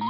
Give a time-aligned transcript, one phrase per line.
[0.00, 0.06] は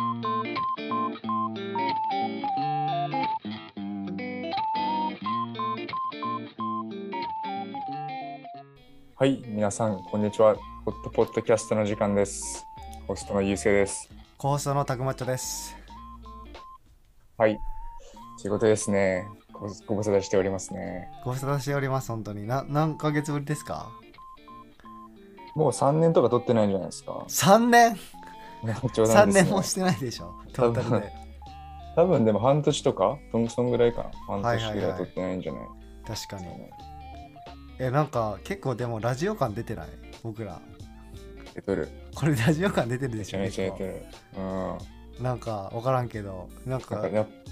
[9.27, 10.55] い、皆さん、こんにちは。
[10.85, 12.65] ホットポッドキャストの時間です。
[13.09, 14.09] ホストのゆうせいです。
[14.39, 15.77] コーストのたくまっちょです。
[17.37, 17.59] はい。
[18.39, 19.27] 仕事ですね。
[19.53, 21.11] ごご無沙汰しておりますね。
[21.25, 22.47] ご無沙汰しております、本当に。
[22.47, 23.91] な何ヶ月ぶりですか？
[25.57, 27.25] もう3年とか取ってないんじゃないですか。
[27.27, 27.97] ?3 年？
[27.97, 28.01] 冗
[28.65, 29.43] !3 談です、ね。
[29.45, 31.13] 年もしてないでしょ、トータルで。
[31.97, 33.19] 多分でも半年とか、
[33.49, 34.11] そんぐらいかな。
[34.27, 35.63] 半はいはいはい年ぐらい取ってないんじゃない、
[36.07, 36.47] 確かに。
[37.79, 39.89] え、なんか結構でもラジオ感出てない？
[40.23, 40.61] 僕ら。
[41.55, 41.89] 出てる。
[42.15, 44.07] これラジオ感出てるでしょめちゃめちゃ出結て
[44.37, 44.39] る。
[44.39, 44.43] うん。
[44.43, 44.79] 構
[45.21, 47.01] なんかわからんけど、なんなんか、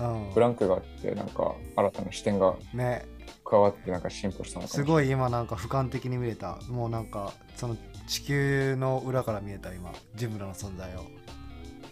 [0.01, 0.41] うんブ。
[0.41, 3.05] ランクがあって、なんか新たな視点がね、
[3.45, 4.69] 加わって、なんか進歩したのか。
[4.73, 6.59] すごい今なんか俯瞰的に見れた。
[6.69, 7.77] もうなんか、その
[8.09, 11.05] 地球の裏から見えた今、自分らの存在を。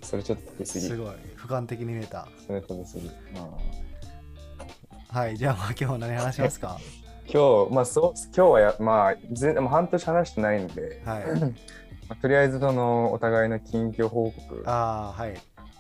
[0.03, 0.81] それちょっと出過ぎ。
[0.81, 2.27] すごい俯瞰的に見えた。
[2.47, 3.07] それと出過ぎ。
[3.07, 3.13] うん
[5.09, 6.79] はい、じゃあまあ今日何話しますか？
[7.33, 11.25] 今日、まあそう、今日はや、まあ、ぜもう半年話してないんで、はい。
[11.27, 11.47] ま
[12.11, 15.35] あとりあえずそのお互いの近況報告ああ、はい。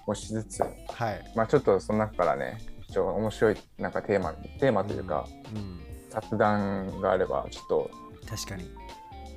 [0.06, 0.66] をしつつ、は
[1.12, 1.32] い。
[1.34, 2.58] まあちょっとその中からね、
[2.90, 5.80] ちょ面白いなんかテーマ、テーマというか、うん。
[6.10, 7.90] 雑談があれば、ちょっと
[8.28, 8.70] 確かに。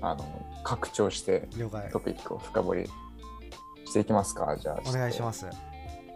[0.01, 1.47] あの拡張して
[1.91, 1.99] ト。
[1.99, 2.89] ピックを深掘り
[3.85, 4.55] していきますか？
[4.57, 4.89] じゃあ、。
[4.89, 5.47] お願いしますす。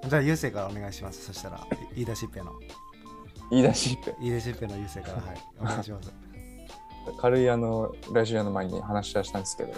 [0.07, 1.25] じゃあ、ゆうせいからお願いします。
[1.25, 1.59] そしたら、い
[1.95, 2.51] 言い出しっぺの。
[3.49, 4.15] 言い出しっぺ。
[4.19, 5.41] 言い出しっぺのゆうせいから、はい。
[5.59, 6.13] お願いします。
[7.17, 9.73] 軽いあのラジオの前に話はしたんですけど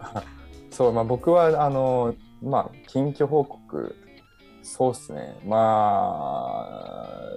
[0.70, 3.94] そうまあ僕はあのまあ近況報告
[4.62, 5.56] そうっすねま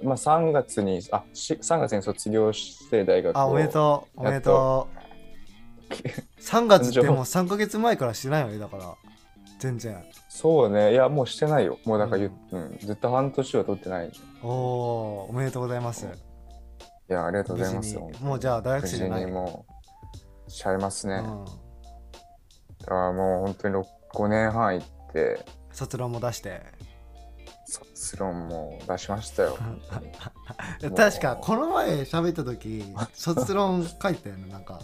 [0.02, 4.20] まあ3月にあし3月に卒業して大学をあ、おめでとう。
[4.20, 5.03] おめでとう。
[6.40, 8.94] 3月ってもう 3ヶ月前からしてないよね、だから。
[9.58, 10.04] 全然。
[10.28, 14.10] そうねいやもうしてないよもうだから言う、うんずっと半年は取ってない
[14.42, 16.06] おおー、おめでとうございます。
[16.06, 19.64] いやありがとうございますもうじゃあ大学生じゃないも
[20.46, 21.44] うしちゃいますね、うん。
[21.44, 21.52] だ
[22.86, 23.84] からもう本当に6
[24.14, 26.62] 5年半行って卒論も出して。
[27.66, 29.56] 卒論も出しましたよ
[30.94, 32.84] 確か、この前喋った時、
[33.14, 34.80] 卒論書いてたよね、なんか。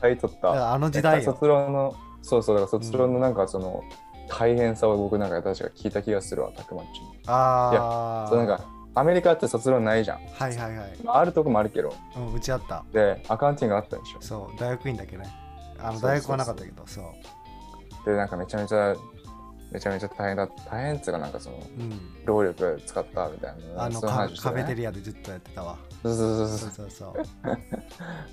[0.00, 0.72] はい、取った。
[0.72, 1.32] あの時代よ。
[1.32, 3.82] 卒論の、そうそう、だから卒論のなんかその、
[4.28, 7.20] 大変さを僕なんか確か聞いた気がするわ、たくまっちに。
[7.26, 8.28] ああ。
[8.28, 8.64] そうなんか、
[8.94, 10.18] アメリカって卒論ないじゃん。
[10.18, 10.98] はいはいはい。
[11.04, 11.94] まああるとこもあるけど。
[12.16, 12.84] うん、うちあった。
[12.92, 14.18] で、 accounting あったでしょ。
[14.20, 15.24] そう、大学院だけね。
[15.80, 17.04] あの大学はなかったけど、そう。
[18.04, 18.94] で、なんかめちゃめちゃ、
[19.70, 22.24] めちゃめちゃ大変だ大変っつうかなんかその、うん。
[22.24, 23.84] 労力使ったみたいな。
[23.84, 24.08] あのね
[24.40, 25.78] カフェテリアでずっとやってたわ。
[26.02, 26.70] そうそうそうそそうう。
[26.72, 27.24] そうそう。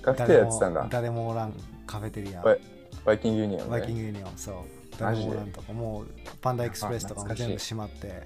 [0.02, 0.86] カフェテリアやってたんだ。
[0.90, 1.52] 誰もおらん
[1.86, 2.42] カフェテリア。
[3.04, 4.00] Viking Union バイキンね。
[4.00, 4.54] グユニオン、そう。
[4.98, 6.06] 誰もおらんとか、もう
[6.40, 8.22] Panda Express とかも全部閉まって、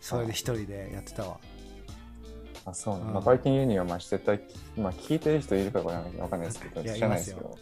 [0.00, 1.38] それで一人でやってたわ。
[2.64, 3.02] あ、そうね。
[3.02, 4.40] うんまあ、バイキングユニオン、まあ、絶対、
[4.76, 7.58] まあ、聞いてる人いるかわかんないですけど、知らないですけど。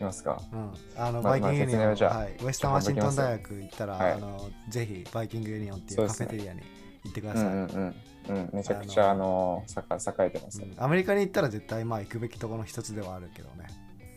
[0.00, 6.60] いますかうん、あのまあ Viking Union、はい、ウェスタンワシントン大学行ったら、はいあのぜひ Viking Union っていうカフェテリアに
[7.04, 7.44] 行ってください。
[7.44, 7.94] うんうんうん。
[8.28, 10.68] うん、めちゃくちゃ、ああの、栄栄えてますね。
[10.76, 13.66] うんアメリカに行ったら絶対まあ行くべきところの一つではあるけどね。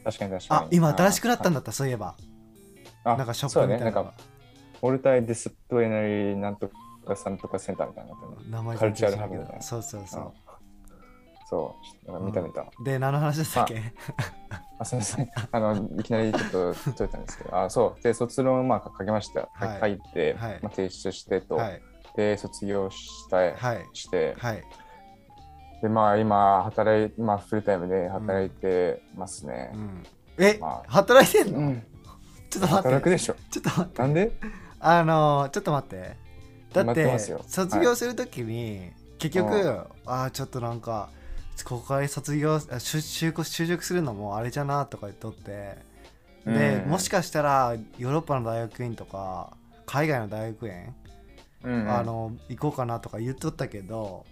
[0.04, 0.62] 確かに確かに。
[0.66, 1.60] あ、今新しくなったんだ。
[1.60, 2.16] だった、そういえば。
[3.04, 3.62] あなんかショッ。
[3.62, 4.18] プみたいなのがなんか、
[4.82, 6.72] オルタイディスプレイナリーなんと
[7.06, 8.14] かさんとかセンターみたいな。
[8.50, 10.49] 名前カルチャー全然知らんけどハブみたいなそうそうそうん
[11.50, 11.76] そ
[12.08, 12.62] う、なんか見た見た。
[12.80, 12.84] う。
[12.84, 13.82] で、何の話でしたっけ？
[14.78, 15.30] あ、すみません。
[15.52, 18.04] あの、いきなりちょっと解いたんですけど、あ、 そう。
[18.04, 19.50] で、卒論をまあ書きました。
[19.54, 21.82] はい書いて、はいまあ、提出してと、はい。
[22.16, 23.90] で、卒業した、はい。
[23.94, 24.64] して、はい。
[25.82, 29.78] で、まあ今、働い、まあフルタイムで働いてますねう。
[29.78, 30.04] ん、
[30.38, 31.84] え、まあ働いてんの、うん。
[32.50, 32.88] ちょっと待って。
[32.90, 33.36] 働くでしょ。
[33.50, 34.02] ちょっと待って。
[34.02, 34.32] なんで？
[34.82, 36.18] あのー、ちょっと待って。
[36.74, 41.10] だって卒業するときに、結局、うんああ、ちょっとなんか、
[41.64, 45.78] ここから卒業、あ就職するのもあれじゃなとか言っとって、
[46.46, 49.52] で、うんもしかしたらヨーロッパの大学院とか
[49.86, 50.74] 海外の大学院、
[51.64, 54.26] うんうんあの行こうかなとか言っとったけど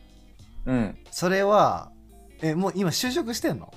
[0.66, 0.98] うん。
[1.12, 1.92] それは
[2.42, 3.74] えもう今就職してんの？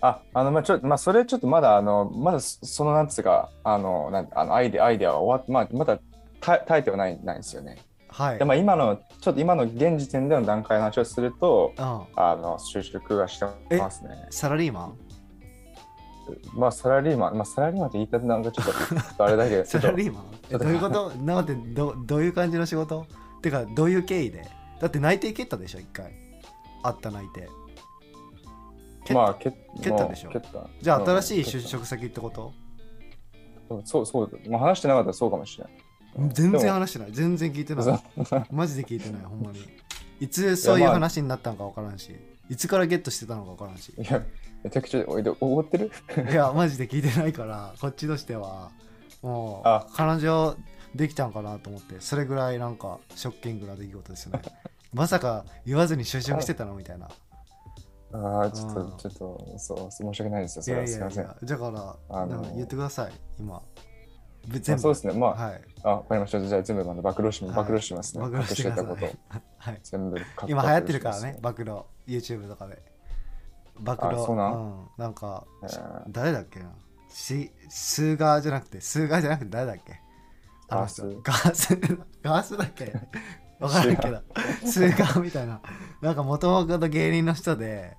[0.00, 5.98] あ、あの、まあちょっと、まあそれちょっとまだ、あの、まだそそのなんつうか、あの、なんあのアイデア、アイデアは終わっまあまだ
[6.40, 7.78] た耐えてはないないんですよね。
[8.18, 8.38] はい。
[8.38, 13.46] で、まあ今の、ちょっと今の現時点での段階の話をすると、うん、あの、就職はして
[13.78, 14.26] ますね。
[14.30, 14.98] サラリーマン？
[16.52, 18.66] まあサラリーマン、まあサラリーマンって言い方なんかちょっ
[19.16, 20.24] と あれだけど、サラリーマン？
[20.50, 21.10] えどういうこと？
[21.10, 23.06] なんてどどういう感じの仕事？
[23.40, 24.44] てかどういう経緯で？
[24.80, 26.12] だって内定蹴ったでしょ一回。
[26.82, 27.48] あった内定。
[29.14, 30.30] まあ、蹴蹴ったでしょ？
[30.30, 30.68] 蹴った。
[30.82, 32.52] じゃあ新しい就職先ってこと？
[33.68, 35.72] たそうそう、まあ話してなかったらそうかもしれない。
[36.32, 37.12] 全然話してない。
[37.12, 38.00] 全然聞いてなそいう。
[38.50, 39.60] マジで聞いてないほんまに。
[40.20, 42.16] いつそういう話になったのか分からんし。
[42.48, 43.92] いつからゲットしてたのか分からんし。
[43.96, 44.22] いや、
[44.64, 45.92] めちゃくちゃ、おいで、おごってる？
[46.30, 48.70] いやマジで聞いてないからこっちとしては。
[49.22, 49.86] もうあ。
[49.94, 50.56] 彼女
[50.94, 51.96] できたんかなと思って。
[52.00, 54.40] それぐらいなんかショッキングな出来事ですね。
[54.92, 57.08] まさか言わずに就職してたのみたいな。
[58.10, 58.90] ああ、ちょっうん。
[58.92, 60.62] と、ちょっと、そう、申し訳ないですよ。
[60.62, 60.86] それは。
[60.86, 61.26] すみません。
[61.42, 63.60] だから言ってください今
[64.46, 64.72] 全部。
[64.74, 65.12] あそうですね。
[65.14, 65.60] まあ、はい。
[65.84, 66.40] あ、わかりました。
[66.40, 67.54] じゃあ全部まだ暴露し、はい。
[67.54, 68.24] 暴露しますね。
[68.24, 69.06] 暴露してたこと。
[69.58, 69.80] はい。
[69.82, 71.76] 全部今流行ってるからねバ暴露。
[72.06, 72.82] YouTube とかで。
[73.80, 74.08] 暴露。
[74.10, 74.52] あそうなん？
[74.54, 76.02] ん、なんかえー。
[76.08, 76.70] 誰だっけな？
[77.10, 80.00] しスーガーじゃなくてスーガーじゃなくて誰だっけ？
[80.68, 81.02] あの人。
[81.22, 81.76] ガース？
[82.22, 82.56] ガース？
[82.58, 82.92] だっけ？
[83.60, 84.22] わからんけど。
[84.64, 85.60] スーガーみたいな。
[86.00, 87.96] なんかもともと芸人の人で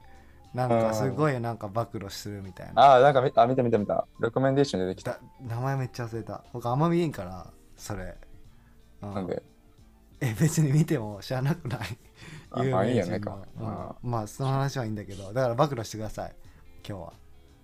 [0.54, 2.82] なんかすごいなんか暴露するみたいな。
[2.82, 4.08] ああ、なんか見あ見た見た見た。
[4.20, 5.12] レコメンデーション出てきた。
[5.12, 6.44] だ名前めっちゃ忘れた。
[6.54, 8.16] 僕あんま見えんからそれ、
[9.02, 9.14] うん。
[9.14, 9.44] なんで、
[10.22, 11.80] え別に見ても知らなくない？
[12.52, 13.68] あ有まあいいよねかうん。
[13.68, 15.32] あまあその話はいいんだけど。
[15.34, 16.36] だから暴露してください。
[16.88, 17.14] 今日は。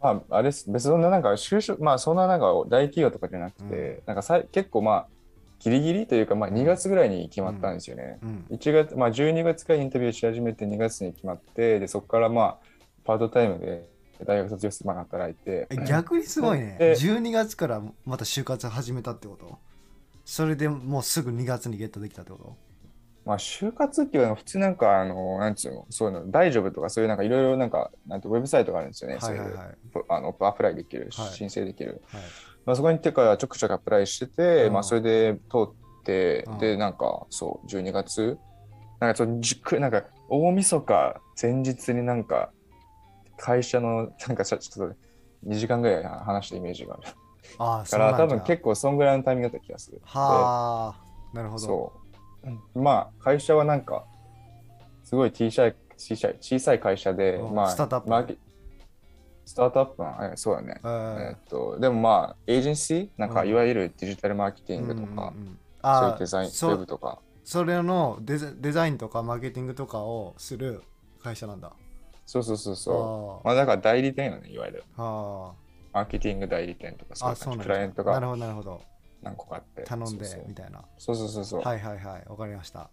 [0.01, 0.69] まあ、あれです。
[0.69, 5.07] 別にそんななんか就職、まあそんななんか大企業とかじゃなくて、なんかさい結構まあ、
[5.57, 8.19] ギリギリというか、まあ2月ぐらいに決まったんですよね。
[8.21, 8.45] うん。
[8.51, 12.74] 1月、まあ12月からインタビューし始めて2月に決まって、で、そこからまあ、
[13.05, 13.87] パートタイムで
[14.25, 16.75] 大学卒業してまあ働いて、え逆にすごいね。
[16.79, 19.57] で12月からまた就活始めたってこと？
[20.25, 22.57] それでもうすぐ2月にゲットできたってこと？
[23.25, 29.17] まあ、就活っていうのは普通なんか、あの、なんつうの、そういうの、大丈夫とか、そういうなんかいろいろなんか、なんてウェブサイトがあるんですよね。
[29.17, 29.49] はいはい
[30.09, 31.29] あのアプライできる、はい。
[31.29, 32.03] 申請できる。
[32.11, 32.21] はい。
[32.65, 34.73] まあ、そこに行ってからちょくちょくアプライしてて、うん。
[34.73, 36.57] まあ、それで通って、うん。
[36.59, 38.37] で、なんか、そう、12月、
[38.99, 42.51] なんかちょっとじっくり、なんか、大晦日前日になんか、
[43.37, 44.95] 会社の、なんかちょっと
[45.47, 47.03] 2時間ぐらい話したイメージがある。
[47.59, 50.01] ああだから多分構結構そんぐらいのタイミングだった気がする。
[50.03, 50.95] は
[51.33, 51.61] あなるほど。
[51.61, 51.93] でそ
[52.75, 52.79] う。
[52.79, 54.05] まあ、会社はなんか、
[55.03, 58.09] すごい小さい、小さい、小さい会社で、うんまあ、スタートアップ。
[58.09, 58.37] マーケ
[59.45, 60.81] スタートアップは、えそうだね。
[60.83, 63.09] えっと、でもまあ、エージェンシー？
[63.17, 63.49] なんか、うん。
[63.49, 65.25] いわゆるデジタルマーケティングとか、うんうんうん。
[65.27, 70.81] そういあうデザイン、ウそェブとか、それのデザデザインとかマーケティングとかをする
[71.23, 71.71] 会社なんだ
[72.25, 73.47] そうそうそうそあう。
[73.47, 74.83] まあ、だから代理店よね、いわゆる。
[74.97, 78.81] マーケティング代理店とか、そういう感じああそうなんクライアントがだなるほどなるほど。
[79.21, 79.83] 何個かあって。
[79.83, 80.47] 頼んでそうそう。
[80.47, 80.81] みたいな。
[80.97, 81.61] そうそうそうそう。
[81.61, 82.23] はいはいはい。
[82.27, 82.89] わかりました。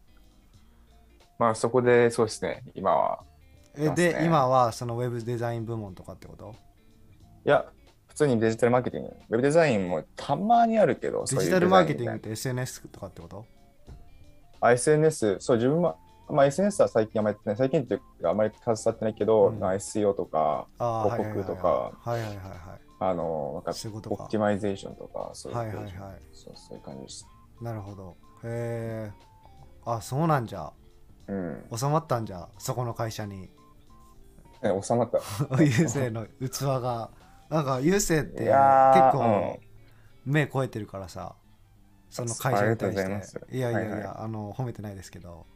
[1.38, 3.24] まあ、そこで、そうですね、今は。
[3.74, 3.94] えね。
[3.94, 6.54] で今はそのウェブデザイン部門とかってこと？
[7.44, 7.64] いや、
[8.06, 13.46] 普通にデジタルマーケティング、ウェブデザインもたまにあるけど、デジタルマーケティングっグて SNS とかってこと？
[14.60, 15.96] あ SNS、そう、自分は、
[16.32, 19.60] まあ、SNS は最近あんまりやってない、最近っていうかあんまり携わってないけど、うん。
[19.60, 22.38] まあ SEO とか、広告とかはいはいはいはい。
[23.00, 25.92] あの、なんか、オプティマイゼーションとか、そういう、はいはいはい。
[26.32, 27.26] そうそういう感じです。
[27.60, 28.16] なるほど。
[28.44, 29.12] へえ
[29.84, 30.72] あそうなんじゃ。
[31.28, 31.64] うん。
[31.76, 33.50] 収まったんじゃそこの会社に。
[34.62, 35.20] え収まった。
[35.62, 37.10] 優勢の器が。
[37.50, 38.52] なんか優勢って結
[39.12, 39.60] 構
[40.24, 41.34] 目超えてるからさ
[42.08, 43.56] その会社に対して。
[43.56, 44.12] いやいやいや、はいはい。
[44.20, 45.46] あの褒めてないですけど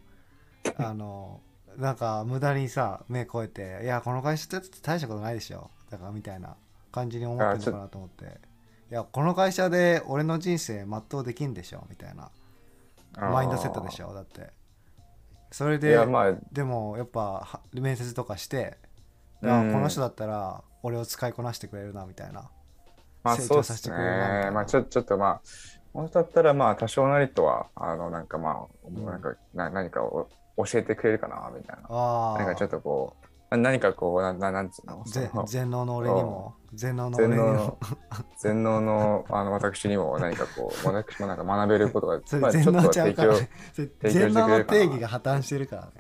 [0.79, 1.41] あの
[1.77, 5.71] なんか無駄にさ目超えていやこの会社って大したことないでしょ。
[5.91, 6.57] だからみたいな
[6.91, 8.41] 感じに思ってるのかなと思って。
[8.91, 11.85] いやこの会社で俺の人生全うできんでしょ。
[11.91, 12.31] みたいな
[13.17, 14.09] マインドセットでしょ。
[14.09, 14.53] ょだって。
[15.51, 18.79] それいでや、まあ、でもやっぱは面接とかして、
[19.43, 19.71] うん。
[19.71, 22.51] あこの人だったら俺を使いこなしてくれるなみたいな。
[23.23, 24.45] まあ、成そうです長させてくれるなみたいね。
[24.47, 24.51] な。
[24.53, 25.41] まあ、ちょちょっとまあ、
[25.93, 32.35] 本当だったら、まあ、多少なりとは、あの、なんかまあ、んなんか、な何かを教えてくれるかな、みたいな。
[32.39, 33.17] なんかちょっとこ
[33.51, 35.05] う、何かこう、なななんつうの、
[35.47, 36.55] 全能の俺にも。
[36.75, 37.79] 全能の俺全能にもの、
[38.39, 45.93] 全能のあの私にも何かこう、私もなんか学べることが、 そまあ、ちょっとれ全能ちゃう提供全能の定義が破綻してるからね。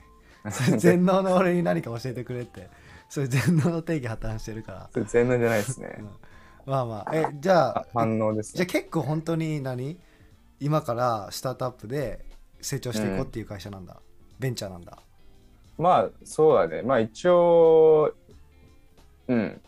[0.78, 2.68] 全能の俺に何か教えてくれって。
[3.08, 5.96] それ全能の定義破綻してるから、それ全能じゃないですね。
[5.98, 6.02] う。
[6.02, 6.10] ん。
[6.66, 7.10] まあまあ。
[7.14, 8.56] えじゃああ反応ですね。
[8.56, 10.00] じゃあ結構本当に何？
[10.58, 12.24] 今からスタートアップで
[12.60, 14.00] 成長していこうっていう会社なんだ、
[14.38, 14.98] ベンチャーなんだ。
[15.78, 16.82] まあ、そうだね。
[16.82, 18.14] まあ、一応、
[19.28, 19.60] うん。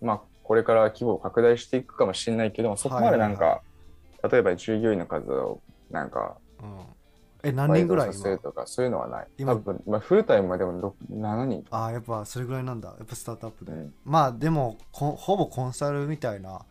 [0.00, 3.62] まあ、これから規模を拡大していくかもしれないけども、そこまでなんか、は
[4.30, 5.60] 例えば従業員の数を、
[5.90, 6.80] なんか、うん。
[7.44, 9.28] え何人ぐらいる今とか、そういうのはない。
[9.38, 9.52] 今？
[9.52, 11.64] 多分、まあ、フルタイムはでもろく7人。
[11.70, 12.88] ああやっぱそれぐらいなんだ。
[12.98, 13.94] やっぱスタートアップで、うん。
[14.04, 16.62] まあでもこほぼコンサルみたいな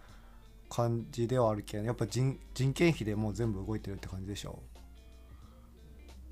[0.70, 4.60] 感じではあるけどやっぱ人人件費でもう全部動いてるって感じでしょ？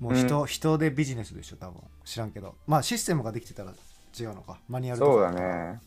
[0.00, 1.80] もう人,、人でビジネスでしょ多分。
[2.04, 2.54] 知らんけど。
[2.66, 3.72] まあシステムができてたら
[4.18, 4.58] 違うのか。
[4.68, 5.12] マニュアルとか。
[5.12, 5.80] そうだね。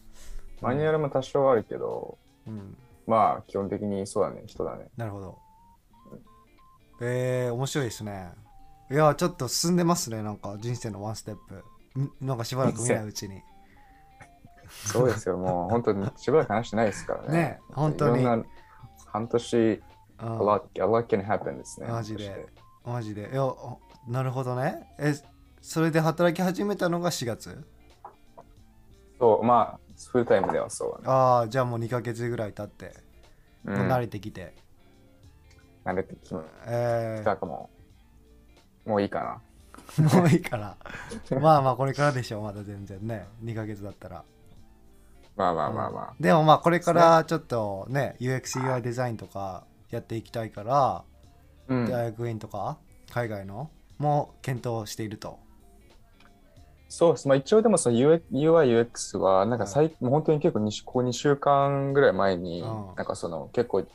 [0.62, 2.76] マニュアルも多少あるけど、うん。
[3.08, 4.88] まあ、基本的にそうだね、人だね。
[4.98, 5.38] なるほど。
[7.02, 8.30] えー、面白いですね。
[8.92, 12.00] いやちょっと進んでますねなんか人生のワンステップ。
[12.00, 13.42] んなんかしばらく見ないうちに。
[14.68, 15.70] そうですよ、もう。
[15.72, 17.30] 本当にしばらく話してないですからね。
[17.30, 18.24] ね本当に。
[19.06, 19.84] 半年、う
[20.20, 21.88] a ん lot, a lot can happen ですね。
[21.88, 22.48] マジで。
[22.84, 23.30] マジで。
[23.32, 24.94] いやおなるほどね。
[24.98, 25.14] え
[25.62, 27.64] それで働き始めたのが4月？
[29.20, 29.80] そう、まあ、
[30.12, 31.04] フルタイムではそうだね。
[31.08, 32.96] ああじゃあもう2ヶ月ぐらい経って、
[33.66, 33.76] う、ん。
[33.76, 34.56] 慣れてきて。
[35.86, 36.20] 慣れてき
[36.68, 37.70] えたかも。
[38.86, 39.42] もういいかな。
[40.04, 40.78] ー、もういいから。
[41.40, 43.28] まあまあこれからでしょうまだ全然ね。
[43.44, 44.24] 2ヶ月だったら。
[45.36, 46.14] まあまあまあまあ。
[46.20, 51.04] でもまあこれからちょっとね UXUI デザインとかやっていきたいから、
[51.68, 52.78] うん、大学院とか
[53.12, 55.38] 海外のも検討していると。
[56.88, 57.28] そうです。
[57.28, 62.68] まあ一応でもその UI、UX は、なんか最、もう本当に結構にここ2週間ぐらい前に、うん。
[62.96, 63.86] なんかその結構い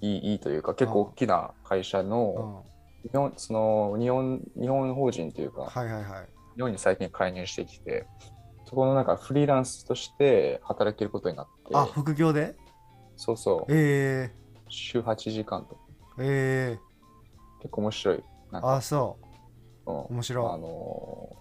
[0.00, 2.08] いいいというか、結構大きな会社うん。
[2.08, 2.64] の、
[3.04, 6.28] 日本その日本日本法人というか、はいはいはい。
[6.56, 8.06] 日本に最近介入してきて、
[8.64, 12.54] そこのなんかフリーランスとして働けることになって、あ副業で？
[13.16, 14.30] そうそう、え
[14.68, 16.78] 週8時間と、ー、え
[17.60, 18.24] 結構面白い。
[18.52, 19.21] あそう
[19.90, 19.94] ん。
[19.94, 20.46] う面白い。
[20.46, 21.36] あの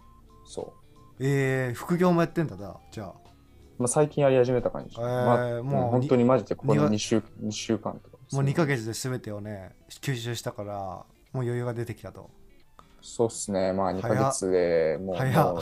[0.45, 0.73] ーそ
[1.19, 1.25] う。
[1.25, 3.13] えー、副業もやってんだなじゃあ。
[3.77, 4.95] まあ、最近やり始めた感じ。
[4.99, 8.17] えーまあ、もう本当にマジでこのにが2週 ,2 週間とか。
[8.31, 12.29] もう2ヶ月で全てをね吸収したからもう余裕が出てきたと。
[13.01, 13.73] そうっすね。
[13.73, 15.53] まあ2ヶ月でもう、早っ。
[15.55, 15.61] も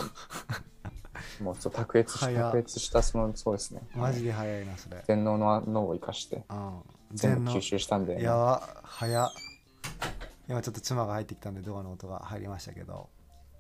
[1.41, 2.51] うもうそう卓越し早っ。
[2.51, 3.81] 卓越したその、そうですね。
[3.95, 5.03] マジで早いなそれ。
[5.07, 6.81] 全能の脳を生かしてうん。
[7.13, 8.81] 全部の吸収したんで、やば。
[8.83, 9.29] 早っ
[10.49, 13.09] 今ちょっと妻が入ってきたんでドアの音が入りましたけど。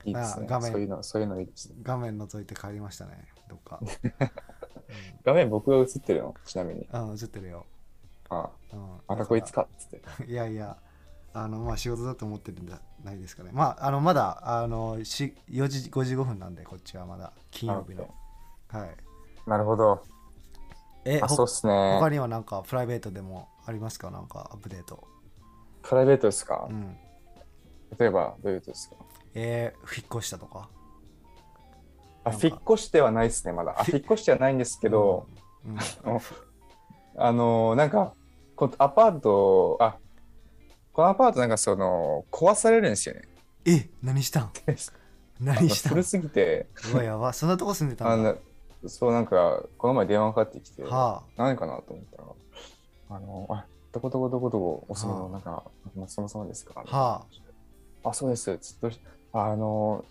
[0.05, 0.47] いいですね。
[0.49, 0.59] あ画。
[0.59, 0.71] 面。
[0.71, 1.75] そういうの、そういうのいいですね。
[1.83, 3.27] 画面覗いて帰りましたね。
[3.47, 3.79] どっか。
[5.23, 6.35] 画面僕が映ってるの？
[6.45, 6.87] ちなみに。
[6.91, 7.65] うん、うん、映ってるよ、
[8.29, 9.63] あうん、またこいつか？
[9.63, 10.01] っつって。
[10.25, 10.77] いやいや。
[11.31, 13.51] あのまあ仕事だと思ってるんじゃないですかね。
[13.53, 17.33] まああのまだあのし4時55分なんでこっちはまだ。
[17.51, 18.09] 金曜日の。
[18.69, 18.97] はい。
[19.47, 20.01] なるほど。
[21.05, 21.99] えあ、そうっすね。
[21.99, 22.09] 他。
[22.09, 24.09] にはなんかプライベートでもありますか？
[24.09, 25.07] なんかアップデート
[25.81, 26.67] プライベートですか？
[26.69, 26.97] うん。
[27.97, 28.95] 例えば、どういうことですか？
[29.33, 30.69] えー、引っ越したとか？
[32.23, 33.75] あ、引っ越してはないですね、まだ。
[33.79, 35.27] あ、引っ越してはないんですけど、
[35.65, 35.75] うん、う
[36.17, 36.19] ん。
[37.17, 38.13] あのーなんか
[38.55, 39.97] こアパートあ
[40.93, 43.21] このアパートなんかその壊されるんですよね。
[43.65, 44.43] え何したん？
[44.47, 44.49] あ
[45.39, 45.91] 何したん？
[45.91, 46.67] の古すぎて。
[46.93, 47.33] うわやば。
[47.33, 48.33] そんなとこ住んでたあんだ。
[48.33, 55.63] のそうなんかこの前電話かかってきて、は何かなと思ったらあのあどこどこどこどこお住みのはあなんか
[56.07, 58.99] そもそもですか、はああそうですつどうし
[59.33, 60.05] あの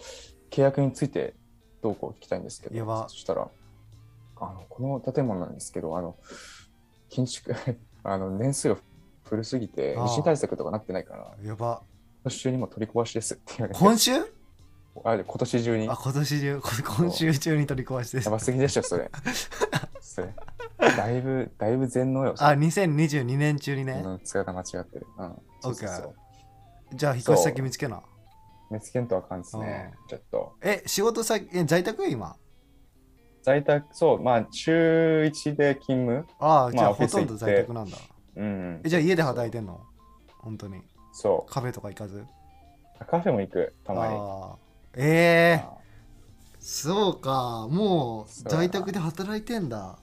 [0.50, 1.35] 契約について
[1.82, 3.49] どうこう聞きたいんですけどそしたら
[4.37, 6.16] あのこの建物なんですけどあの
[7.08, 7.54] 建築
[8.04, 8.76] あの年数が
[9.25, 11.82] 古すぎて地震対策とかなってないからやば
[12.23, 14.12] 今年中にも取り壊しですって言われて今週
[15.04, 19.11] あ今年中にあ今年中今週中に取り壊しですやばすぎでしょそれ
[20.00, 20.35] それ
[20.99, 25.07] だいぶだいぶ全能よそあれ2022年中にね、うん使い方間違ってる。
[25.19, 25.35] うん。
[25.61, 26.14] そうそうそう。
[26.93, 28.02] OK じゃあ引っ越し先見つけな。
[28.71, 30.52] 見つけんとあかんですねちょっと。
[30.62, 32.07] え仕事先え在宅？
[32.09, 32.37] 今。
[33.43, 34.23] 在宅そう。
[34.23, 36.26] まあ週1で勤務。
[36.38, 37.97] ああじゃあほとんど在宅なんだ。
[38.37, 39.81] うんえじゃあ家で働いてんの？
[40.38, 40.83] 本当に。
[41.12, 42.19] そカフェとか行かず？
[42.19, 42.26] う
[43.07, 43.75] カフェも行く。
[43.85, 44.14] たまに。
[44.14, 44.57] ああ
[44.97, 45.78] ええあ
[46.59, 47.69] そうか。
[47.71, 49.99] もう在宅で働いてんだ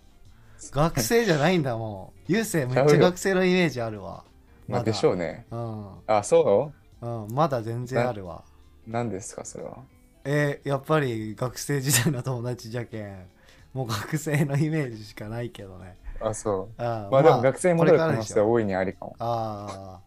[0.72, 2.32] 学生じゃないんだもう。
[2.32, 4.24] 優勢めっちゃ学生のイメージあるわ。
[4.68, 5.46] までしょうね。
[5.52, 7.08] うん、あそう？
[7.08, 8.44] ん、まだ全然あるわ。
[8.88, 9.78] う何ですかそれは？
[10.24, 13.28] えーやっぱり学生時代の友達じゃけん
[13.74, 15.98] もう学生のイメージしかないけどね。
[16.20, 16.82] あそう。
[16.82, 19.16] あーまあでも学生に戻る可能性は大いにありかも。
[19.20, 20.00] あ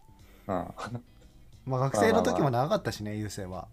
[0.47, 0.55] うん。
[0.55, 0.73] あ
[1.65, 3.67] まあ学生の時も長かったしね優勢は。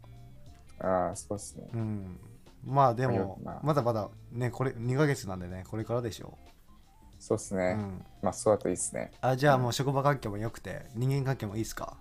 [0.78, 1.66] ああそうっすね。
[1.72, 2.20] うん。
[2.64, 6.50] まあでもまあまだまだねこれ2ヶ月なんでねこれからでしょう、
[7.18, 7.72] そうっすね。
[7.74, 9.10] ん、まあそうだといいっすね。
[9.20, 11.96] あじゃあもう職場環境も良くて人間関係もいいっすか？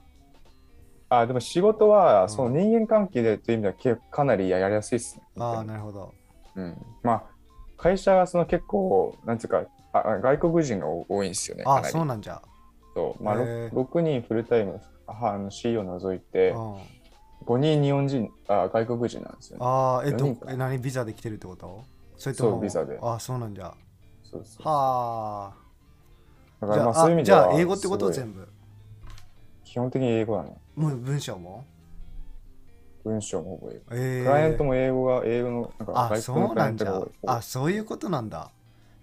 [1.09, 1.91] あでも仕事うん。
[1.91, 5.23] はその人間関係でという意味ではかなりやりやすいっすね。
[5.39, 6.13] ああなるほど。
[6.55, 6.77] うん。
[7.03, 7.23] まあ
[7.77, 12.41] 会社はその結構なんていうかああ外国人が多いんですよねあそうなんじゃ。
[12.93, 13.23] そう。
[13.23, 13.69] まあ、へー。
[13.71, 16.75] 6, 人フルタイムああの CEO を除いてうん。
[17.45, 19.65] 5人日本人あ外国人なんですよね。
[19.65, 20.79] ああえっとえ何？
[20.79, 21.83] ビザで来てるってこと？
[22.17, 22.51] それとも？
[22.51, 22.97] そうビザで。
[23.01, 23.73] あそうなんじゃ
[24.31, 25.53] そうそうはあ。
[26.61, 28.47] だからじゃあまあそういう意味ではあじゃあ英語ってこと全部？
[29.63, 30.57] 基本的に英語だね。
[30.75, 31.65] もう文章も？
[33.03, 37.09] 文章もほぼ英語えー、クライアントも英語が英語のなんかあ外国のクライアンそうなんじゃトが多い。
[37.27, 38.51] あそういうことなんだ。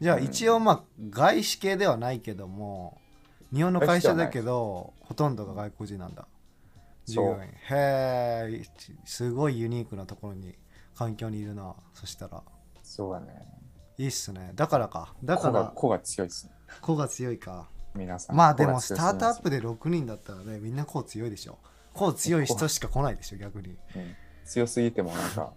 [0.00, 0.24] じゃあうん。
[0.24, 2.98] 一応まあ外資系ではないけども
[3.54, 6.26] 日本の会社だけどほとんどが外国人なんだ。
[7.06, 7.42] 従業員。
[7.42, 8.62] へえ
[9.04, 10.54] すごいユニークなところに
[10.96, 12.42] 環境にいるなそしたら。
[12.82, 13.46] そうだね。
[14.02, 14.50] いいっすね。
[14.56, 15.14] だからか。
[15.22, 15.64] だから。
[15.66, 16.52] 子が強いですね。
[16.80, 17.68] 子が強いか。
[17.94, 18.36] 皆さん。
[18.36, 21.58] まあでもスタートアップで6人だったらねみんなこう強いでしょ。
[21.94, 23.76] こう強い人しか来ないでしょ逆に、うん。
[24.44, 25.52] 強すぎてもなんか、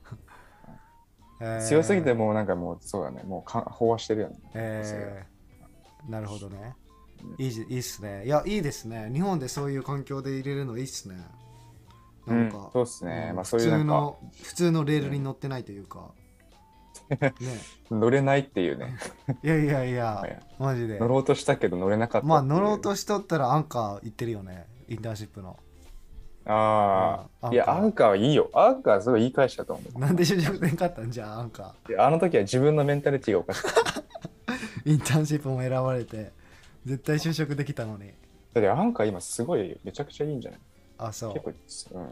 [1.42, 1.62] えー。
[1.62, 3.24] 強すぎてもなんかもうそうだね。
[3.24, 4.36] もうか飽和してるよね。
[4.54, 6.12] えー。
[6.12, 6.76] なるほどね。
[7.24, 7.44] うん。
[7.44, 8.26] いいじいいっすね。
[8.26, 9.10] いやいいですね。
[9.12, 11.16] 日本でそういう環境で入れるのいいっすね。
[12.28, 12.52] うなんん。
[12.52, 13.28] か、そうですね。
[13.32, 16.12] うんまあそういう普通の普通のレールに乗ってないというか、
[17.10, 17.34] ね
[17.92, 18.98] 乗れないっていうね。
[19.44, 22.28] いやいやいやはい マジで乗ろうとしたけど乗れなかった。
[22.28, 25.58] まあ乗ろうとしとったらアンカー行ってるよねインターンシップの
[26.48, 28.52] ああ、うんいや、アンカーはいいよ。
[28.54, 30.00] アンカーはすごいいい会社だと思う。
[30.00, 34.02] なんで就職でんかったんじゃあアンカいやあの時は自分のメンタリティがおかしかった。
[34.02, 36.32] ーインターンシップも選ばれて
[36.86, 38.14] 絶対就職できたのに
[38.54, 40.60] だってアンカー今すごいめちゃくちゃいいんじゃない？
[41.00, 42.08] あそう結構、うん。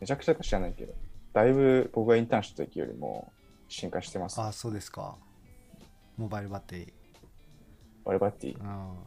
[0.00, 0.94] めちゃくちゃか知らないけど、
[1.32, 3.32] だいぶ僕がインターンした時よりも
[3.68, 4.40] 進化してます。
[4.40, 5.16] あそうですか。
[6.16, 6.92] モバイルバッテリー。
[8.04, 8.98] モバイルバッテリー、うん。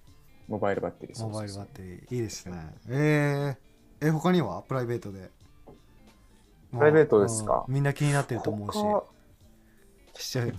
[0.48, 1.22] モバイルバッテリー。
[1.24, 2.16] モバイルバッリテリー。
[2.16, 2.76] いいですね。
[2.90, 4.62] えー、え他には？
[4.64, 5.30] プライベートで。
[6.72, 7.66] プライベートですか？
[7.68, 7.74] うん。
[7.74, 8.78] みんな気になってると思うし。
[8.78, 9.04] 他？
[10.20, 10.50] しちゃう。
[10.50, 10.52] い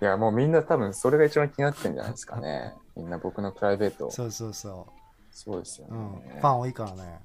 [0.00, 2.74] や、もうみんな多分それが一番気になってるんじゃないですかね。
[2.96, 4.10] みんな僕のプライベート。
[4.10, 4.86] そうそうそ
[5.30, 6.38] そうですよう、うん、ね。
[6.40, 7.20] ファン多いからね。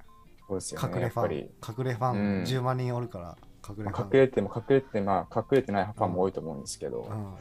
[0.47, 0.89] そうですよね。
[0.93, 1.33] 隠れファン。
[1.33, 2.43] 隠れファンうん。
[2.43, 3.37] 10万人おるから
[3.67, 7.35] 隠れ隠れても隠れて、まあ隠れてないファンも多いと思うんですけど、うん。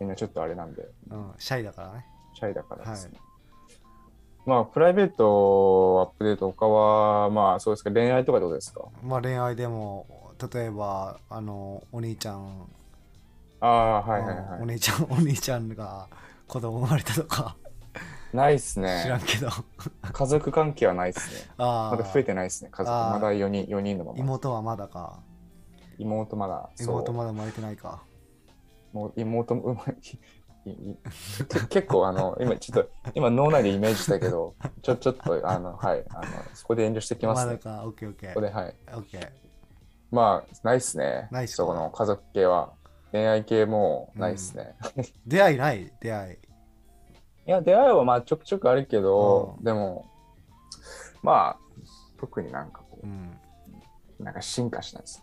[0.00, 2.06] みんなちょっとあれなんで、うん、シャイだからね。
[2.34, 3.18] シャイだからですね。
[4.44, 8.82] まあ、プライベートアップデート、他は、まあ、そうですか、恋愛とかどうですか？
[9.04, 12.66] まあ恋愛でも例えばあのお兄ちゃん、
[13.60, 14.62] ああ、はいはいはい。
[14.62, 16.08] 兄ちゃん お兄ちゃんが
[16.48, 17.54] 子供生まれたとか。
[18.32, 19.26] ないっす知らんね。
[19.28, 19.48] けど。
[20.12, 21.50] 家族関係はないっすね。
[21.58, 22.90] あまだ増えてないっすね、家族。
[22.90, 24.18] まだ4人 ,4 人のまま。
[24.18, 25.20] 妹はまだか
[25.98, 28.02] 妹まだ、妹まだ生まれてないか。
[28.92, 29.96] もう妹もうまい。
[30.64, 30.96] いい
[31.48, 36.22] け結構あの 今ちょっと今脳内でイメージしたけどちょちょっとあのはいあの
[36.54, 37.52] そこで遠慮してきますね。
[37.52, 37.84] まだか。
[37.84, 38.28] オッケーオッケー。
[38.28, 38.76] ここではい。
[38.94, 39.30] オッケー。
[40.12, 41.26] まあないっすね。
[41.32, 41.64] ないっすか？
[41.64, 42.72] そこの家族系は。
[43.10, 44.74] 恋愛系もないっすね、
[45.26, 45.92] 出会いない？
[46.00, 46.38] 出会い。
[47.46, 49.64] いや出会いはまあちょくちょくあるけど、うん。
[49.64, 50.06] でも
[51.22, 51.58] まあ
[52.18, 53.10] 特になんかこうん。
[53.10, 53.12] う
[54.22, 55.22] なんか進化しないです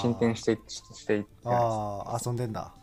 [0.00, 2.74] 進展していししていってないああ遊んでんだ。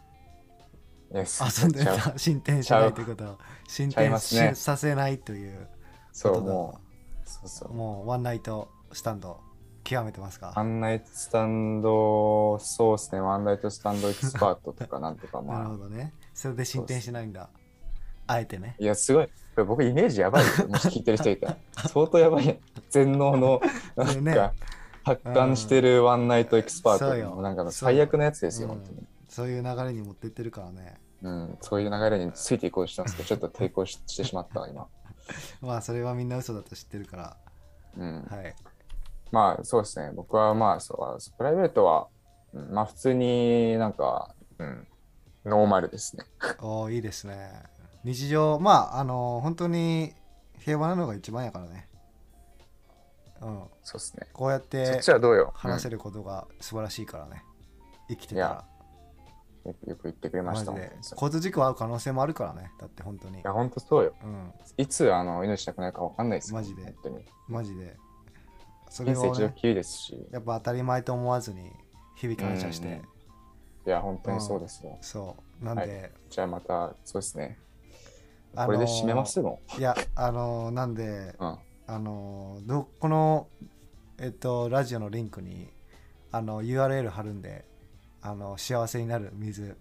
[1.12, 2.14] 遊んでんだ。
[2.18, 3.24] 進展しないってこと。
[3.24, 4.56] は進展し、ね。
[4.56, 5.68] させないという
[6.12, 6.80] そうも
[7.26, 7.30] う。
[7.30, 7.74] そうそう。
[7.74, 9.40] もう one night stand
[9.84, 10.54] 極めてますか？
[10.56, 15.68] ワンナイトスタンド、そうですね、 one night stand expert とかなんとか、なるまあ。
[15.70, 16.14] ほどね。
[16.34, 17.50] それで進展しないんだ。
[18.28, 18.76] あえてね。
[18.80, 19.30] いや、すごい。
[19.66, 20.68] 僕、イメージやばいよ。
[20.68, 21.58] もし聞いてる人いたら。
[21.88, 22.60] 相当やばい。
[22.90, 23.62] 全能の、
[23.96, 24.52] なんか、ね
[25.16, 27.10] 発汗してるワンナイトエキスパート。
[27.10, 29.08] そうよもうなんか最悪のやつですよ、うん本当に。
[29.30, 34.88] そういう流れに持ってってるからねうん、そういう流れについていこうとしたんですけど、 ちょっと抵抗ししてしまったわ、今。
[35.62, 37.38] まあそれはみんな嘘だと知ってるから
[37.98, 38.22] うん。
[38.24, 38.56] はい
[39.32, 40.12] まあ、そうですね。
[40.16, 42.08] 僕はまあ、そう、プライベートは、
[42.54, 44.88] うんまあ、普通になんか、うん、
[45.44, 46.26] ノーマルですね。
[46.62, 47.64] おーいいですね
[48.04, 50.14] 日常まああの本当に
[50.60, 51.87] 平和なのが一番やからね
[53.42, 54.28] うんそうですね。
[54.34, 55.52] こうやっそってちはどうよ。
[55.56, 57.44] 話せる、ることが素晴らしいからね
[58.10, 58.66] 生きてたら
[59.66, 60.72] よくよく言ってくれました。
[60.72, 64.14] マジで本当に交通事故合う可能性もあるからねだって本当にいや、本当そうよ。
[64.24, 67.26] うんいつあの命なくなるかわかんないですよマジで本当に。
[67.48, 67.98] マジで
[68.90, 71.72] それをねきりですし、やっぱ当たり前と思わずに
[72.16, 73.02] 日々感謝して、うんうん
[73.88, 74.98] いや、本当にそうですよ。
[75.00, 77.58] そうなんで、じゃあまた、そうですね。
[78.54, 81.36] あのーこれで締めますもいやあのーなんでん。
[81.40, 81.58] うん。
[81.88, 83.48] あのーどこの
[84.20, 85.70] えっとラジオのリンクに
[86.32, 87.66] あの URL 貼るんで
[88.22, 89.78] あの幸せになる水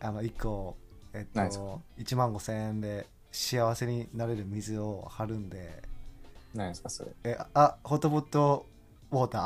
[0.00, 0.76] あの1個
[1.12, 5.82] えっと1万5000円で幸せになれる水を貼るんで
[6.54, 7.10] 何ですか、それ。
[7.24, 8.64] えあホットボット
[9.10, 9.42] ウォーター？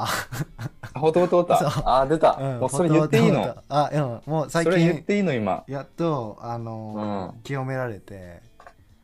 [0.94, 1.82] あ、ホトボトウォータそうー。
[2.02, 2.38] あ、出た。
[2.40, 3.56] うんもうそれ言っていいの？
[3.68, 5.64] あうんもう最それ言っ近ていいの、今？
[5.66, 8.42] やっとあのーうん清められて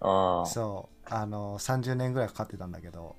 [0.00, 0.46] ああ。
[0.46, 3.16] そうあのー30年ぐらいかかってたんだけど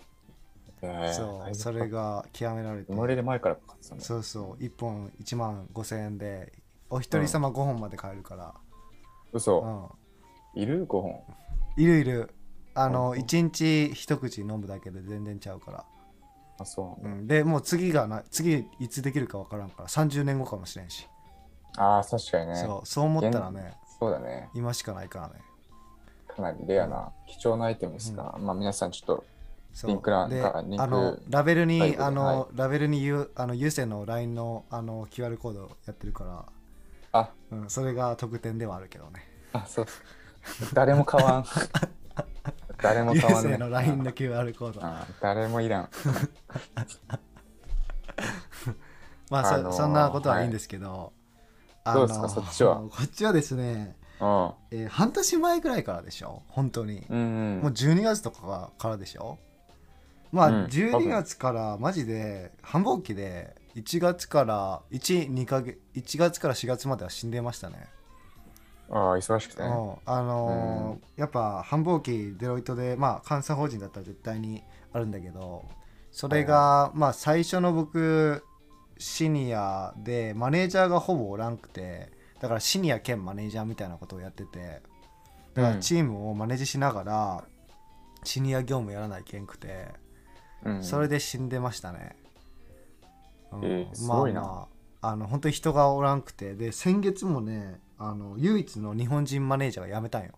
[0.81, 1.89] えーそうそれ。
[1.89, 4.03] が極められて生まれる前からかかってたんだ。
[4.03, 6.53] そうそう1本1万5000円で
[6.89, 8.53] お一人様5本まで買えるから、
[9.33, 9.59] う嘘。
[10.55, 11.23] んいる ?5 本。
[11.77, 12.33] いるいる
[12.73, 15.85] あのうん1日一口飲むだけで全然ちゃうから、
[16.59, 17.09] あ、そうう。
[17.09, 21.07] ん、でもう次がな次いつできるか分からんから30年後かもしれんし、
[21.77, 22.55] ああ、確かにね。
[22.55, 24.49] そうそう思ったらねそうだね。
[24.53, 25.35] 今しかないからね
[26.37, 29.25] かなりレアな、貴重なアイテムですが、まあ皆さんちょっと
[29.73, 36.45] そうリンク欄であのラベルに、ライブであの、ラベルにゆあの有線の LINE のあの QR コードやってるから、
[37.19, 39.85] あうん、それが特典ではあるけどねあそう
[40.73, 41.45] 誰も買わん
[42.81, 45.89] 誰も買わんね線の LINE の QR コードあ誰もいらん
[49.29, 51.11] まあそ,、あのーそんなことはいいんですけど、
[51.83, 53.95] あのどうですかそっちはこっちはですね、
[54.71, 56.41] えー半年前ぐらいからでしょ？
[56.47, 59.37] 本当に、うんもう12月とかからでしょ？
[60.31, 60.65] まあ、うん。
[60.65, 67.87] 12月からマジで繁忙期で1月から12ヶ月1月から4月までは死んでましたね。
[68.89, 75.65] ああ忙しくてあのーやっぱ繁忙期デロイトでまあ監査法人だったら絶対にあるんだけど
[76.09, 78.43] それが、まあ最初の僕
[78.97, 84.81] シニアでマネージャーがほぼおらんくてだからシニア兼マネージャーみたいなことをやってて
[85.53, 85.81] だからうん。
[85.81, 87.43] チームをマネージしながら
[88.23, 89.87] シニア業務やらないけんくて、
[90.63, 90.83] うん。
[90.83, 92.15] それで死んでましたね、
[93.51, 93.65] うん。
[93.65, 94.41] えーすごいな。
[94.41, 94.67] まあまあ
[95.09, 96.55] あの本当に人がおらんくて。
[96.55, 100.31] で先月もねあの唯一の日本人マネージャーが辞めたんよ。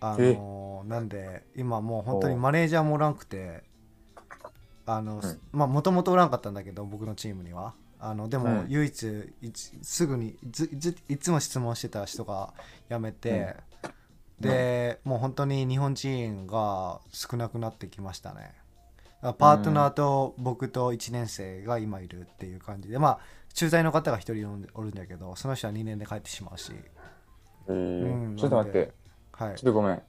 [0.00, 3.64] あのなんで今もう本当にマネージャーもおらんくて
[4.86, 5.40] あの、うん。
[5.52, 12.54] まあもともとおらんかったんだけど僕のチームにはあのでもうん唯一いつすぐにずずいつも質問してた人が
[12.90, 13.56] 辞めて、
[14.40, 18.54] で、もう本当に日本人が少なくなってきましたね。
[19.20, 23.18] パートナーと僕と1年生が今いるっていう感じでまあ
[23.52, 26.72] 駐在の方が1人おるんだけどその人は2年で帰ってしまうし。
[27.68, 27.74] えー。
[27.74, 28.92] うんちょっと待って。
[29.32, 29.56] はい。
[29.56, 30.02] ちょっとごめん。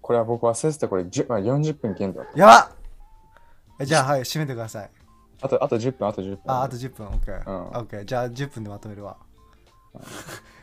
[0.00, 0.88] これは僕忘れてた。
[0.88, 2.26] これ10あ40分限度だ。
[2.26, 2.32] っ！
[2.32, 2.78] たやば
[3.84, 4.90] じゃあはい閉めてください
[5.40, 6.40] あとあと10分あと10分。
[6.46, 7.06] ああと10分。
[7.06, 7.68] OK、うん。
[7.70, 9.16] OK じゃあ10分でまとめるわ。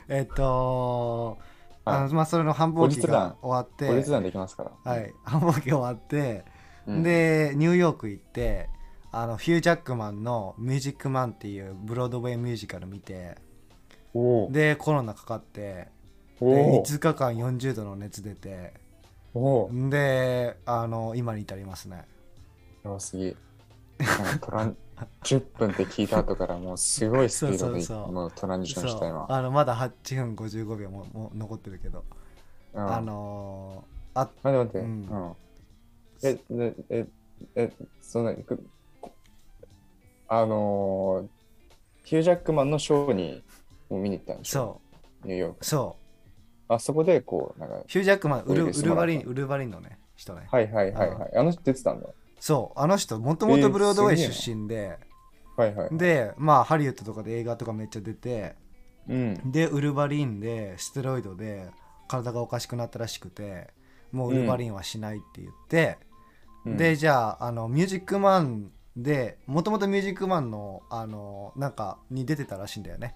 [0.08, 1.38] えっと
[1.86, 3.88] あのまあそれの繁忙期が終わって。
[3.88, 4.92] 後日談できますから。
[4.92, 5.14] はい。
[5.24, 6.46] 繁忙期終わって
[6.88, 7.04] うん。
[7.04, 8.70] でニューヨーク行って
[9.18, 13.38] あのヒュー・ジャックマンの「ミュージックマン」っていうブロードウェイミュージカル見て
[14.50, 15.88] でコロナかかって
[16.42, 18.74] おでー5日間40度の熱出て
[19.90, 22.06] であの今に至りますね。
[22.84, 23.36] やばすぎ
[24.42, 24.78] トラン
[25.24, 29.26] 10分って聞いた後からもうすごいスピードでトランジションした今。
[29.30, 32.04] あのまだ8分55秒ももう残ってるけど、
[32.74, 32.94] うん。
[32.94, 35.02] あのーあ待って待って、ううん。
[35.02, 35.36] ん
[36.24, 37.08] えでえ
[37.56, 38.66] えそんなく
[40.28, 41.28] あのー
[42.06, 43.44] ヒュージャックマンのショーに
[43.90, 44.80] もう見に行ったんでしょ？
[45.24, 45.58] そニューヨーク。
[45.62, 45.98] うそ
[46.70, 46.74] う。
[46.74, 50.48] あそこでこうなんかヒュー・ジャックマンウルウルバリンウルバリンのね人ね。
[50.52, 51.36] はいはいはいはい。
[51.36, 52.08] あの人出てたんだ
[52.46, 55.00] そうあの人もともとブロードウェイ出身で、
[55.58, 55.98] はいはい。
[55.98, 58.54] でまあハリウッドとかで映画とかめっちゃ出て。
[59.10, 59.52] うん。
[59.52, 61.72] でウルバリンでステロイドで
[62.08, 63.74] 体がおかしくなったらしくて
[64.12, 65.98] もうウルバリンはしないって言って、
[66.68, 66.78] うん。
[66.78, 73.16] でじゃああのミュージックマンでもともとミュージックマンのあのなんかに出てたらしいんだよね。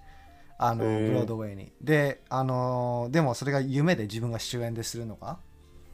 [0.58, 1.72] あのブロードウェイに。
[1.80, 5.38] であのでもそれが夢で自分が主演でするのが、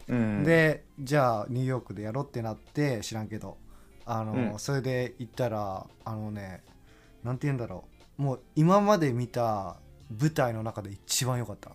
[0.08, 0.44] うん。
[0.44, 3.58] でじゃあニューヨークでやろうってなって知らんけど
[4.04, 4.58] あの、うん。
[4.58, 6.62] それで行ったらあのね
[7.24, 7.84] なんて言うんだろ
[8.18, 8.22] う。
[8.22, 9.76] もう今まで見た
[10.18, 11.72] 舞台の中で一番良かった。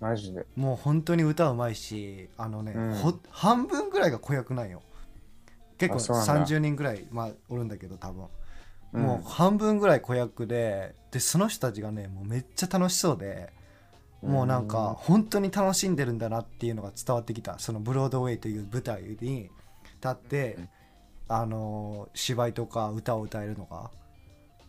[0.00, 0.46] マジで。
[0.56, 2.94] もう本当に歌うまいしあのね、うん。
[2.94, 4.82] ほ半分ぐらいが子役なんよ。
[5.78, 6.46] 結構あそうなんだ。
[6.46, 8.26] 30人ぐらい、まあ、おるんだけど多分、
[8.92, 9.02] うん。
[9.02, 13.52] もう半分ぐらい子役ででその人たちがねもうめっちゃ楽しそうで
[14.22, 17.58] もうなんか本当に楽しんでるんだなっていうのが伝わってきた。
[17.58, 19.50] そのブロードウェイという舞台に
[20.00, 20.68] 立って、うん
[21.28, 23.90] あの芝居とか歌を歌えるのが、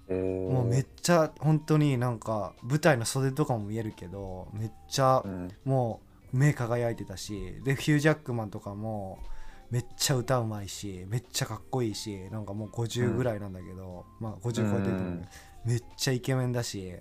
[0.07, 0.51] えー。
[0.51, 5.51] もうめっちゃ本当になんか舞台の袖とかも見えるけどめっちゃうん。
[5.65, 5.99] も
[6.33, 9.19] う目輝いてたしでヒュー・ジャックマンとかも
[9.69, 15.21] めっちゃ歌うまいしめっちゃかっこいいしなんかもう50ぐらいなんだけど、まあ50超えてる
[15.65, 16.93] めっちゃイケメンだし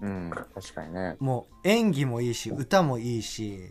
[0.00, 1.16] うん確かにね。
[1.18, 3.70] もう演技もいいし歌もいいし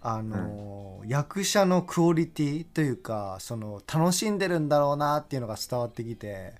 [0.00, 6.54] あのー役者のクオリティというかその楽しんでるんだろうなっていうのが伝わってきて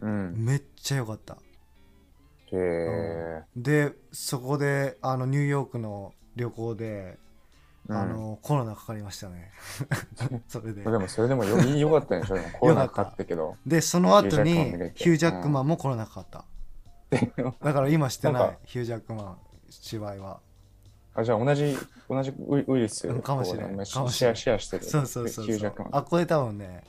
[0.00, 0.34] うん。
[0.36, 1.34] めっちゃ良かった。
[1.34, 1.38] へ
[2.52, 7.18] えでそこであのニューヨークの旅行で、
[7.90, 9.50] あのコロナかかりましたね。
[10.48, 10.82] それで。
[10.82, 12.36] でもそれでもよよかったんでしょ？
[12.60, 13.56] コロナかかったけど。
[13.66, 15.04] でその後にヒュージャックマンだけって。
[15.04, 16.44] ヒュー・ジャックマンもコロナかかった、
[17.62, 19.38] だから今してないヒュー・ジャックマン
[19.70, 20.40] 芝居は。
[21.14, 21.76] あじゃあ同じ
[22.08, 24.84] 同じウイルスかもしれんこうねかもしれんシェアシェアしてる。
[24.84, 25.72] そうそうそうそう。
[25.90, 26.84] あこれ多分ね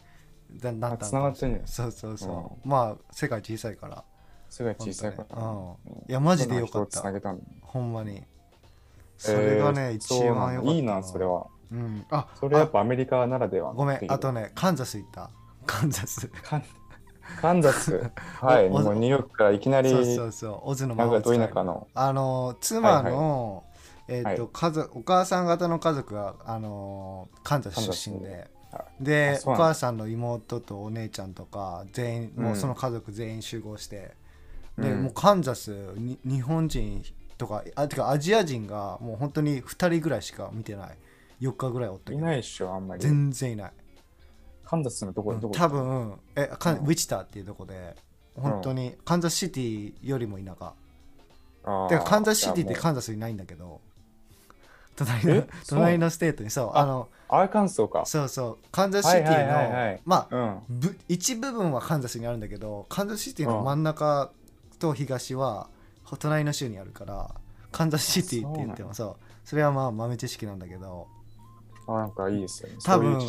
[0.51, 4.03] だなったあ繋がってんねそうそうそう、まあ世界小さいから。
[4.49, 5.35] すごい小さいから。
[5.35, 5.95] 本当に。
[5.95, 6.01] うん。
[6.09, 7.01] いやマジでよかった。
[7.61, 8.23] ほんまに。
[9.17, 11.47] それがね、えー一番よかったいいなそれは。
[11.71, 12.05] うん。
[12.09, 14.11] あそれやっぱアメリカならではあごめん。
[14.11, 15.29] あとねねカンザス行った。
[15.65, 16.29] カンザス
[17.41, 18.09] カンザス。
[18.41, 18.67] はい。
[18.67, 20.69] おもうニューヨークからいきなりそうそうそう。
[20.69, 21.49] オズの魔法使い
[21.93, 23.63] あの妻の、
[24.07, 24.49] えーとはい。
[24.51, 28.49] 家族お母さん方の家族があのカンザス出身で。
[28.71, 34.15] あでお母さんの妹とお姉ちゃんとか全員、もうその家族全員集合して。
[34.77, 35.03] で、うん。
[35.05, 37.03] もうカンザスに日本人
[37.37, 40.97] とかあてかアジア人がもう本当に2人ぐらいしか見てない。
[41.41, 42.19] 4日ぐらいおったけど。
[42.19, 43.01] いないっしょあんまり。
[43.01, 43.71] 全然いない
[44.69, 46.85] カンザスのどこどこ多分えカンうん。
[46.85, 47.95] ウィチターっていうとこで
[48.35, 50.73] 本当にカンザスシティよりも田舎。
[51.63, 53.81] あーてかカンザスシティってカンザスにないんだけど
[54.95, 58.05] 隣の隣の state にそうあのうアーカンソーか？
[58.05, 60.59] そうそうカンザスシティのまあうん。
[60.69, 64.31] ぶ一部分はカンザスにあるんだけどカンザスシティの真ん中
[64.77, 65.67] と東は
[66.19, 67.33] 隣の州にあるから
[67.71, 69.25] カンザスシティって言ってもそう。
[69.45, 71.07] それはまあ豆知識なんだけど
[71.89, 72.75] あなんかいいですよね。
[72.83, 73.19] 多分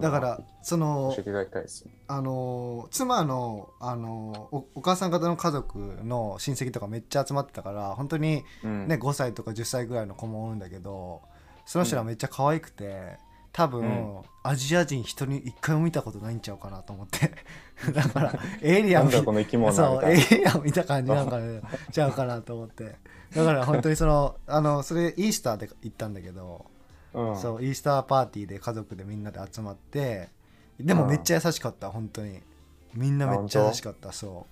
[0.00, 1.92] だからその教えていただきたいですね。
[2.08, 8.88] あの妻のあのおお母さん方の家族の親戚とかめっちゃ集まってたから本当にうん。
[8.88, 11.22] ね、5歳とか10歳ぐらいの子もおるんだけど
[11.66, 13.18] その人らめっちゃ可愛くて
[13.52, 14.22] 多分、うん。
[14.42, 17.30] アジア人人に一回も見たことないんちゃうかなと思って。
[17.92, 21.60] だからエイリアン見この生き物はそうエイリアン見た感じなんかね
[21.92, 22.96] ちゃうかなと思って。
[23.34, 26.66] だから本当にそのあのそれイースターで行ったんだけど、
[27.14, 27.36] うん。
[27.36, 30.28] そうイースターパーティーで家族でみんなで集まって
[30.78, 32.40] でもめっちゃ優しかった本当に。
[32.94, 34.46] みんなめっちゃ優しかったそ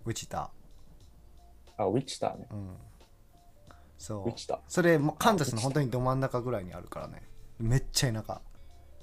[0.06, 0.50] ウィチタ
[1.76, 2.46] あウィチターね。
[2.50, 2.70] うん。
[3.98, 4.28] そう。
[4.28, 7.22] ウィチタそれもカンザスの本当にど真ん中ぐらいにあるからね。
[7.58, 8.40] めっちゃ田舎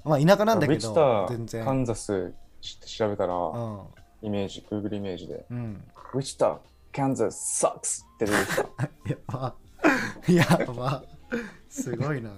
[0.03, 3.81] まあ田舎なんだけウィチタど全ーカ然ンザスし調べたら、うん。
[4.23, 5.45] イメージ Google イメージで。
[5.49, 5.83] うん。
[6.13, 6.57] ウィチター
[6.93, 8.61] カンザス sucks って出てきた。
[9.09, 9.55] やば。
[10.67, 11.03] やば。
[11.69, 12.31] すごいな。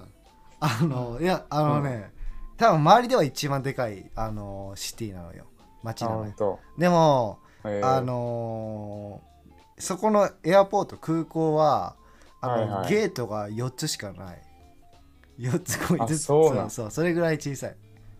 [0.59, 2.11] あのいやあのね、
[2.57, 5.45] 多分周りでは一番でかいあのシティなのよ。
[5.83, 7.85] 街あなのよでもえー。
[7.85, 9.33] あのー
[9.79, 11.95] そこのエアポート空港は
[12.41, 12.89] あの、はいはい。
[12.89, 14.41] ゲートが4つしかない
[15.39, 16.69] 4つこあ5つそうなん。
[16.69, 17.75] そうそれぐらい小さい。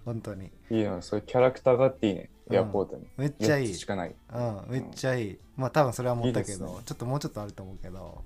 [0.06, 0.52] 本当に。
[0.70, 2.56] いいのそういうキャラクターがあっていいねうん。
[2.56, 3.70] エアポートに、めっちゃいい。
[3.70, 4.16] 4つしかない。
[4.34, 8.22] うんめっちゃいい、まあ多分それは持ったけどちょっともうちょっとあると思うけど、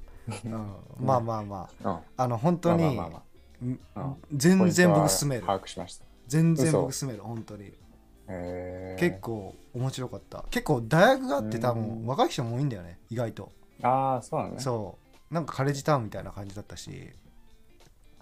[0.46, 0.52] うん、
[1.00, 1.90] まあまあまあ。
[1.90, 2.00] うん。
[2.18, 3.00] あの本当に、
[4.34, 5.42] 全然僕住める。
[5.42, 6.06] 把握しました。
[6.28, 7.74] 全然嘘僕住める本当に。
[8.30, 10.44] えー、結構面白かった。
[10.50, 13.52] 結構大学があって多う分ん若い人も多いんだよね意外と。
[13.82, 14.60] ああそうなのね。
[14.60, 14.98] そ
[15.32, 15.34] う。
[15.34, 16.90] なんかカレッジタウンみたいな感じだったし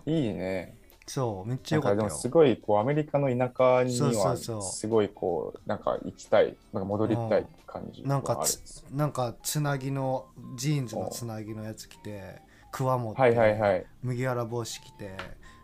[0.05, 0.77] いいね。
[1.07, 2.09] そうめっちゃなんかったよ。
[2.09, 8.49] すごいこうアメリカの田舎にはそうそうすごいこうなんか行きたいなんか戻りたい感じなんかはある。
[8.49, 10.25] つなんかつなぎの
[10.57, 12.41] ジーンズのつなぎのやつ着て
[12.71, 13.85] クワ持って、はいはいはい。
[14.01, 15.15] 麦わら帽子着て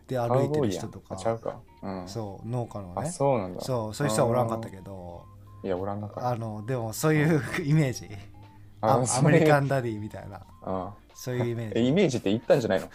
[0.08, 1.15] で歩いてる人とか。
[1.15, 1.60] あちゃうか。
[1.82, 2.08] うん。
[2.08, 3.62] そう農家のあねそうなんだ。
[3.62, 5.25] そうそういう人はおらんかったけど。
[5.63, 6.30] いやおらんなかった。
[6.30, 8.06] あのでもそういうイメージ。
[8.06, 9.23] ういう。
[9.23, 10.41] メリカンダディみたいな。
[10.63, 12.89] あそういうイメーえジイメージって行ったんじゃないの？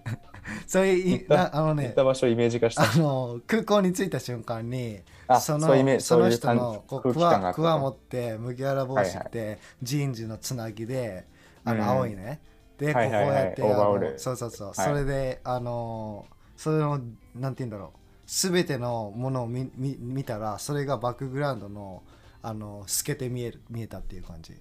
[0.66, 2.90] そういうあのね行った場所をイメージ化した。
[2.90, 5.68] あの空港に着いた瞬間にあその
[6.00, 11.26] その人のこう空クワクワ持って麦わら帽子着て、はいジーンズのつなぎで
[11.62, 11.88] あの、うん。
[11.88, 12.40] 青いね。
[12.78, 13.26] で、はいはいはい。
[13.26, 14.18] こうやってオーバーあのオール。
[14.18, 14.74] そうそうそう、い。
[14.74, 16.24] それであの
[16.56, 16.98] それの
[17.34, 17.98] なんて言うんだろう。
[18.26, 22.02] 全てのものを見見見たらそれがバックグラウンドの
[22.40, 24.54] あの透けて見える見えたっていう感じ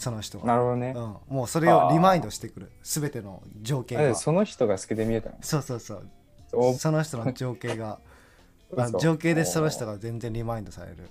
[0.00, 0.94] その人がなるほどね。
[0.96, 2.72] うん、もうそれをリマインドしてくる。
[2.82, 4.10] 全ての情景が。
[4.12, 5.36] あその人が好きで見えたの？
[5.42, 6.08] そうそうそう。
[6.54, 6.72] お。
[6.72, 8.00] その人の情景が。
[8.72, 8.82] 嘘。
[8.82, 11.10] あの情景でその人が全然リマインドされる、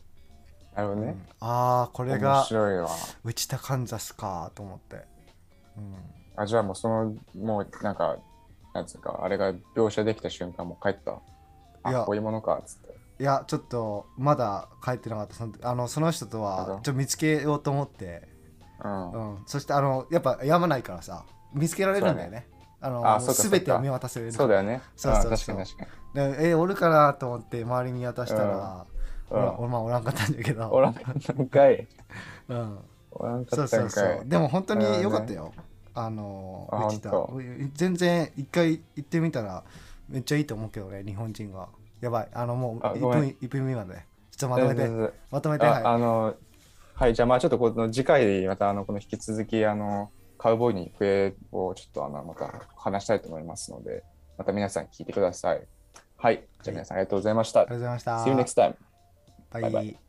[0.75, 1.07] なるほどね。
[1.09, 2.89] うん、ああこれ面が白いわ。
[3.23, 4.95] 内田カンザスかと思って、
[5.77, 5.95] うん、
[6.35, 8.17] あじゃあもうそのもうなんか
[8.73, 11.11] なんつうかあれが描写できた瞬間もう帰った？
[11.11, 12.01] いや。
[12.01, 12.97] あこういうものかっつって。
[13.21, 15.35] いやちょっとまだ帰ってなかった。
[15.35, 18.27] そのあのその人とはちょっと見つけようと思って、
[18.83, 22.47] うん、うん、そしてあのやっぱやまないからさ見つけられるんだよね。
[22.81, 24.81] あの全てを見渡せるそうだよね。
[24.95, 25.33] そうそうそう。
[25.33, 26.33] あ確かに確かに。
[26.37, 28.85] でえおるかなと思って周り見渡したら、
[29.31, 29.37] うん。
[29.37, 30.69] おらおまあおらんかったんだけど。
[30.69, 31.87] おらんかったんかい。
[32.47, 32.79] うん、
[33.11, 33.89] おらんかそうったんかい。
[33.89, 35.51] そうそうでも本当に良かったよ、
[35.93, 39.63] あのあ内田本全然一回行ってみたら
[40.07, 41.67] めっちゃいいと思うけどね日本人が。
[41.99, 42.29] やばい。
[42.33, 43.19] あのもう1あごめん。
[43.19, 45.13] 分一分未満でちょっとまとめて。
[45.31, 45.83] まとめてはい。
[45.83, 46.33] ああの
[46.99, 54.03] はいじゃあまあちょっとこの次回またあのこの引き続きあのカウボーイに笛をちょっとあのまた話したいと思いますので
[54.37, 55.65] また皆さん聞いてください。
[56.17, 58.17] はいじゃあ皆さんありがとうございました、ありがとうございました。
[58.25, 58.75] See you next time
[59.49, 60.08] バイバイ